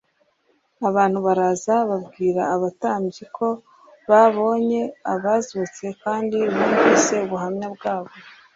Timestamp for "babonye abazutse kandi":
4.09-6.37